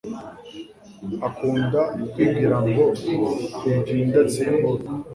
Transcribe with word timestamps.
akunda 1.27 1.81
kwibwira 2.11 2.57
ngo 2.67 2.85
ndi 3.75 3.95
indatsimburwa 4.03 4.89